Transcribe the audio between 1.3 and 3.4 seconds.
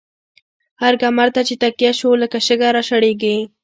ته چی تکيه شو، لکه شګه را شړيږی